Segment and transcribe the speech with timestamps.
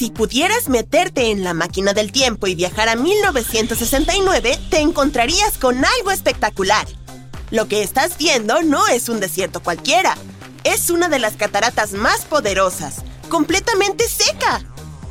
[0.00, 5.84] Si pudieras meterte en la máquina del tiempo y viajar a 1969, te encontrarías con
[5.84, 6.88] algo espectacular.
[7.50, 10.16] Lo que estás viendo no es un desierto cualquiera.
[10.64, 14.62] Es una de las cataratas más poderosas, completamente seca.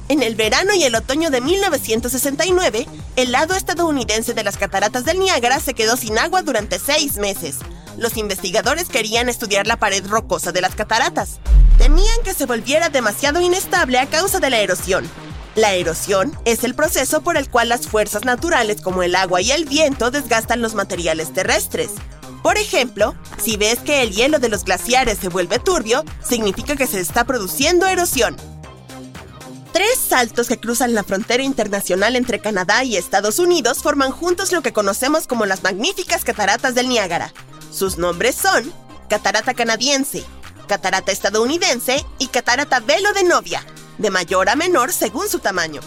[0.08, 5.20] En el verano y el otoño de 1969, el lado estadounidense de las cataratas del
[5.20, 7.58] Niágara se quedó sin agua durante seis meses.
[7.96, 11.40] Los investigadores querían estudiar la pared rocosa de las cataratas.
[11.80, 15.10] Temían que se volviera demasiado inestable a causa de la erosión.
[15.56, 19.52] La erosión es el proceso por el cual las fuerzas naturales como el agua y
[19.52, 21.92] el viento desgastan los materiales terrestres.
[22.44, 26.86] Por ejemplo, si ves que el hielo de los glaciares se vuelve turbio, significa que
[26.86, 28.36] se está produciendo erosión.
[29.72, 34.62] Tres saltos que cruzan la frontera internacional entre Canadá y Estados Unidos forman juntos lo
[34.62, 37.34] que conocemos como las magníficas cataratas del Niágara.
[37.72, 38.74] Sus nombres son
[39.08, 40.26] Catarata Canadiense,
[40.70, 43.66] catarata estadounidense y catarata velo de novia,
[43.98, 45.82] de mayor a menor según su tamaño.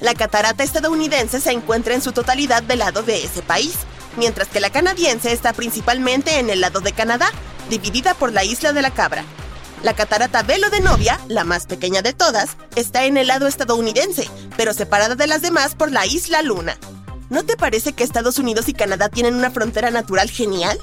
[0.00, 3.76] La catarata estadounidense se encuentra en su totalidad del lado de ese país,
[4.16, 7.30] mientras que la canadiense está principalmente en el lado de Canadá,
[7.70, 9.24] dividida por la isla de la Cabra.
[9.84, 14.28] La catarata Velo de Novia, la más pequeña de todas, está en el lado estadounidense,
[14.56, 16.76] pero separada de las demás por la isla Luna.
[17.30, 20.80] ¿No te parece que Estados Unidos y Canadá tienen una frontera natural genial?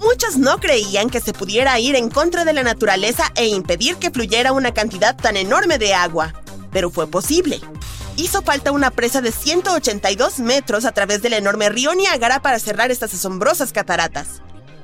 [0.00, 4.10] Muchos no creían que se pudiera ir en contra de la naturaleza e impedir que
[4.10, 6.32] fluyera una cantidad tan enorme de agua,
[6.72, 7.60] pero fue posible.
[8.16, 12.90] Hizo falta una presa de 182 metros a través del enorme río Niágara para cerrar
[12.90, 14.40] estas asombrosas cataratas.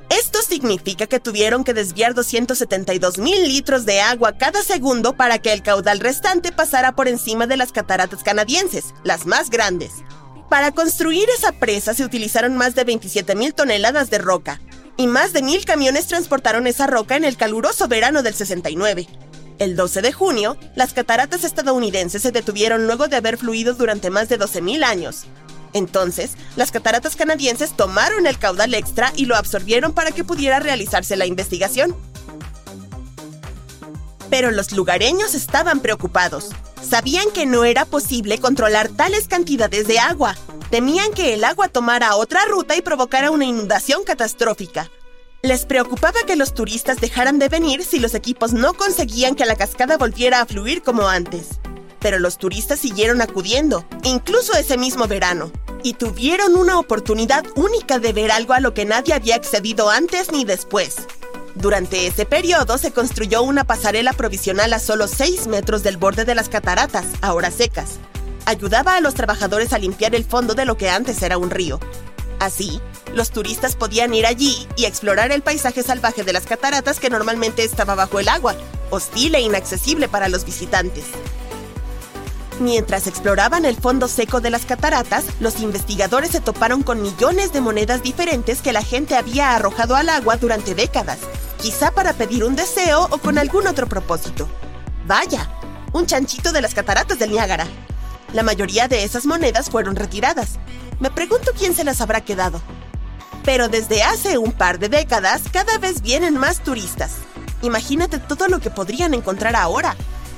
[0.09, 5.51] Esto significa que tuvieron que desviar 272 mil litros de agua cada segundo para que
[5.51, 9.93] el caudal restante pasara por encima de las cataratas canadienses, las más grandes.
[10.47, 14.61] Para construir esa presa se utilizaron más de 27 mil toneladas de roca,
[14.97, 19.07] y más de mil camiones transportaron esa roca en el caluroso verano del 69.
[19.59, 24.29] El 12 de junio, las cataratas estadounidenses se detuvieron luego de haber fluido durante más
[24.29, 25.25] de 12.000 años.
[25.73, 31.15] Entonces, las cataratas canadienses tomaron el caudal extra y lo absorbieron para que pudiera realizarse
[31.15, 31.95] la investigación.
[34.29, 36.49] Pero los lugareños estaban preocupados.
[36.81, 40.35] Sabían que no era posible controlar tales cantidades de agua,
[40.69, 44.91] Temían que el agua tomara otra ruta y provocara una inundación catastrófica.
[45.41, 49.55] Les preocupaba que los turistas dejaran de venir si los equipos no conseguían que la
[49.55, 51.59] cascada volviera a fluir como antes.
[51.99, 58.11] Pero los turistas siguieron acudiendo, incluso ese mismo verano, y tuvieron una oportunidad única de
[58.11, 60.97] ver algo a lo que nadie había accedido antes ni después.
[61.59, 66.35] Durante ese periodo se construyó una pasarela provisional a solo 6 metros del borde de
[66.35, 67.97] las cataratas, ahora secas,
[68.45, 71.79] ayudaba a los trabajadores a limpiar el fondo de lo que antes era un río.
[72.39, 72.79] Así,
[73.15, 77.63] los turistas podían ir allí y explorar el paisaje salvaje de las cataratas que normalmente
[77.63, 78.55] estaba bajo el agua,
[78.91, 81.05] hostil e inaccesible para los visitantes.
[82.59, 87.61] Mientras exploraban el fondo seco de las cataratas, los investigadores se toparon con millones de
[87.61, 91.19] monedas diferentes que la gente había arrojado al agua durante décadas,
[91.57, 94.47] quizá para pedir un deseo o con algún otro propósito.
[95.05, 95.49] Vaya,
[95.93, 97.67] un chanchito de las cataratas del Niágara.
[98.33, 100.59] La mayoría de esas monedas fueron retiradas.
[100.99, 102.61] Me pregunto quién se las habrá quedado.
[103.43, 107.11] Pero desde hace un par de décadas cada vez vienen más turistas.
[107.61, 109.95] Imagínate todo lo que podrían encontrar ahora.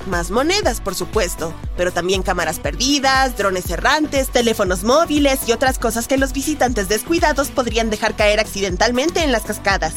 [0.08, 6.08] Más monedas, por supuesto, pero también cámaras perdidas, drones errantes, teléfonos móviles y otras cosas
[6.08, 9.94] que los visitantes descuidados podrían dejar caer accidentalmente en las cascadas.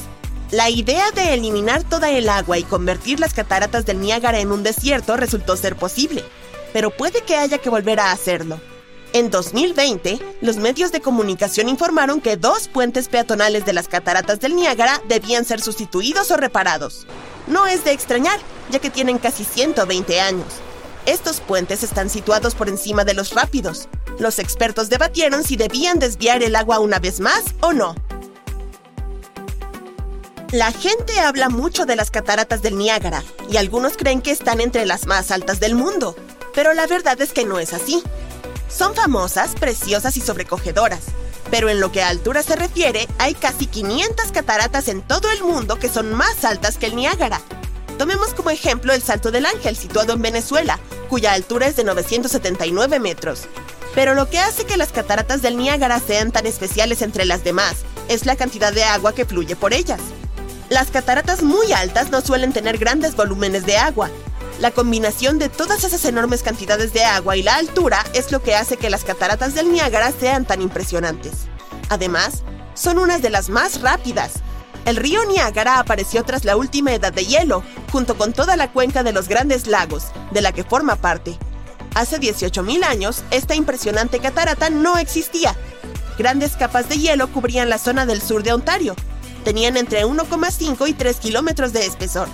[0.53, 4.63] La idea de eliminar toda el agua y convertir las cataratas del Niágara en un
[4.63, 6.23] desierto resultó ser posible
[6.73, 8.61] pero puede que haya que volver a hacerlo.
[9.13, 14.57] En 2020, los medios de comunicación informaron que dos puentes peatonales de las cataratas del
[14.57, 17.07] Niágara debían ser sustituidos o reparados.
[17.47, 18.41] No es de extrañar,
[18.71, 20.47] ya que tienen casi 120 años.
[21.05, 23.89] Estos puentes están situados por encima de los rápidos.
[24.19, 27.95] Los expertos debatieron si debían desviar el agua una vez más o no.
[30.53, 34.87] La gente habla mucho de las cataratas del Niágara y algunos creen que están entre
[34.87, 36.15] las más altas del mundo
[36.55, 38.03] pero la verdad es que no es así.
[38.69, 41.01] Son famosas, preciosas y sobrecogedoras,
[41.51, 45.43] pero en lo que a altura se refiere, hay casi 500 cataratas en todo el
[45.43, 47.41] mundo que son más altas que el Niágara.
[47.99, 50.79] Tomemos como ejemplo el Salto del Ángel, situado en Venezuela,
[51.09, 53.43] cuya altura es de 979 metros.
[53.95, 57.77] Pero lo que hace que las cataratas del Niágara sean tan especiales entre las demás
[58.09, 60.01] es la cantidad de agua que fluye por ellas.
[60.73, 64.09] Las cataratas muy altas no suelen tener grandes volúmenes de agua.
[64.59, 68.55] La combinación de todas esas enormes cantidades de agua y la altura es lo que
[68.55, 71.33] hace que las cataratas del Niágara sean tan impresionantes.
[71.91, 72.43] Además,
[72.73, 74.33] son unas de las más rápidas.
[74.87, 79.03] El río Niágara apareció tras la última edad de hielo, junto con toda la cuenca
[79.03, 81.37] de los grandes lagos, de la que forma parte.
[81.95, 85.55] Hace 18.000 años, esta impresionante catarata no existía.
[86.17, 88.97] Grandes capas de hielo cubrían la zona del sur de Ontario.
[89.45, 92.29] Tenían entre 1,5 y 3 kilómetros de espesor.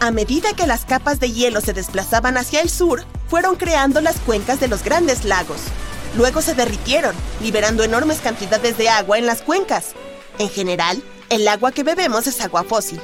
[0.00, 4.18] A medida que las capas de hielo se desplazaban hacia el sur, fueron creando las
[4.18, 5.60] cuencas de los grandes lagos.
[6.16, 9.92] Luego se derritieron, liberando enormes cantidades de agua en las cuencas.
[10.38, 13.00] En general, el agua que bebemos es agua fósil.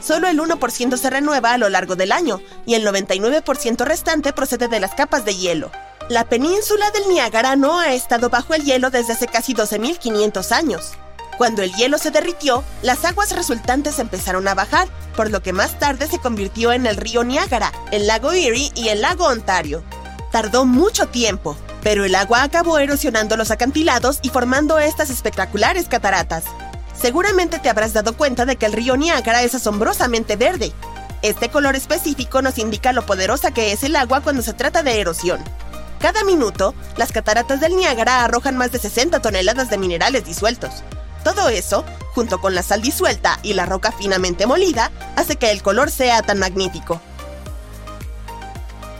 [0.00, 4.68] Solo el 1% se renueva a lo largo del año y el 99% restante procede
[4.68, 5.70] de las capas de hielo.
[6.08, 10.92] La península del Niágara no ha estado bajo el hielo desde hace casi 12.500 años.
[11.38, 15.78] Cuando el hielo se derritió, las aguas resultantes empezaron a bajar, por lo que más
[15.78, 19.82] tarde se convirtió en el río Niágara, el lago Erie y el lago Ontario.
[20.30, 26.44] Tardó mucho tiempo, pero el agua acabó erosionando los acantilados y formando estas espectaculares cataratas.
[26.94, 30.72] Seguramente te habrás dado cuenta de que el río Niágara es asombrosamente verde.
[31.22, 35.00] Este color específico nos indica lo poderosa que es el agua cuando se trata de
[35.00, 35.42] erosión.
[35.98, 40.82] Cada minuto, las cataratas del Niágara arrojan más de 60 toneladas de minerales disueltos.
[41.24, 41.84] Todo eso,
[42.14, 46.22] junto con la sal disuelta y la roca finamente molida, hace que el color sea
[46.22, 47.00] tan magnífico.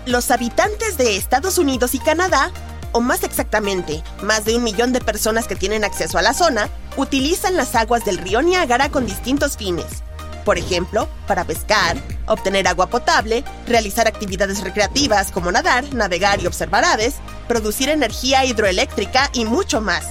[0.07, 2.51] Los habitantes de Estados Unidos y Canadá
[2.93, 6.69] o más exactamente, más de un millón de personas que tienen acceso a la zona,
[6.97, 10.03] utilizan las aguas del río Niágara con distintos fines.
[10.45, 11.97] Por ejemplo, para pescar,
[12.27, 17.15] obtener agua potable, realizar actividades recreativas como nadar, navegar y observar aves,
[17.49, 20.05] producir energía hidroeléctrica y mucho más.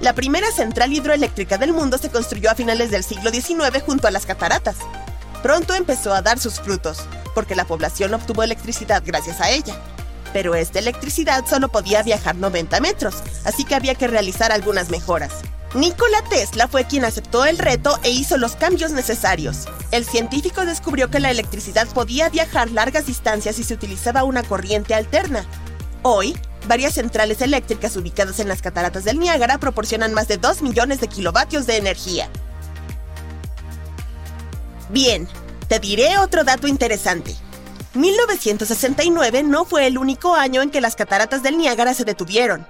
[0.00, 4.10] La primera central hidroeléctrica del mundo se construyó a finales del siglo XIX junto a
[4.10, 4.76] las cataratas.
[5.42, 6.98] Pronto empezó a dar sus frutos,
[7.34, 9.74] porque la población obtuvo electricidad gracias a ella
[10.36, 15.32] pero esta electricidad solo podía viajar 90 metros, así que había que realizar algunas mejoras.
[15.74, 19.66] Nikola Tesla fue quien aceptó el reto e hizo los cambios necesarios.
[19.92, 24.92] El científico descubrió que la electricidad podía viajar largas distancias si se utilizaba una corriente
[24.92, 25.46] alterna.
[26.02, 31.00] Hoy, varias centrales eléctricas ubicadas en las cataratas del Niágara proporcionan más de 2 millones
[31.00, 32.28] de kilovatios de energía.
[34.90, 35.28] Bien,
[35.68, 37.34] te diré otro dato interesante.
[37.94, 42.66] 1969 no fue el único año en que las cataratas del Niágara se detuvieron.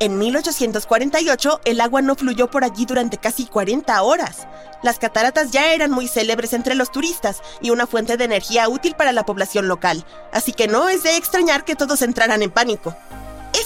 [0.00, 4.48] En 1848 el agua no fluyó por allí durante casi 40 horas.
[4.82, 8.96] Las cataratas ya eran muy célebres entre los turistas y una fuente de energía útil
[8.96, 12.96] para la población local, así que no es de extrañar que todos entraran en pánico.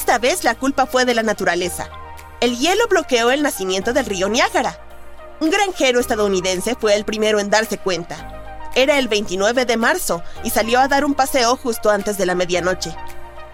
[0.06, 1.88] Esta vez la culpa fue de la naturaleza.
[2.40, 4.78] El hielo bloqueó el nacimiento del río Niágara.
[5.40, 8.70] Un granjero estadounidense fue el primero en darse cuenta.
[8.76, 12.36] Era el 29 de marzo y salió a dar un paseo justo antes de la
[12.36, 12.94] medianoche.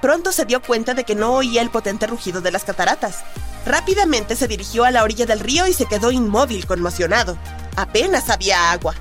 [0.02, 3.20] Pronto se dio cuenta de que no oía el potente rugido de las cataratas.
[3.64, 7.38] Rápidamente se dirigió a la orilla del río y se quedó inmóvil, conmocionado.
[7.76, 8.94] Apenas había agua.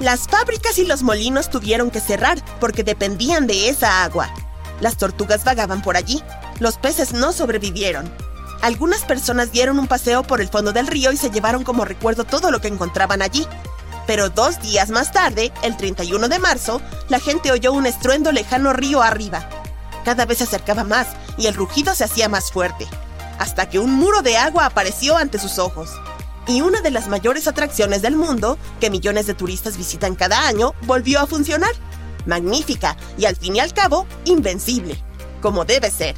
[0.00, 4.32] Las fábricas y los molinos tuvieron que cerrar porque dependían de esa agua.
[4.80, 6.22] Las tortugas vagaban por allí.
[6.60, 8.10] Los peces no sobrevivieron.
[8.60, 12.24] Algunas personas dieron un paseo por el fondo del río y se llevaron como recuerdo
[12.24, 13.46] todo lo que encontraban allí.
[14.06, 18.72] Pero dos días más tarde, el 31 de marzo, la gente oyó un estruendo lejano
[18.72, 19.48] río arriba.
[20.04, 22.86] Cada vez se acercaba más y el rugido se hacía más fuerte,
[23.38, 25.90] hasta que un muro de agua apareció ante sus ojos.
[26.46, 30.72] Y una de las mayores atracciones del mundo, que millones de turistas visitan cada año,
[30.86, 31.72] volvió a funcionar.
[32.28, 34.96] Magnífica y al fin y al cabo, invencible,
[35.42, 36.14] como debe ser.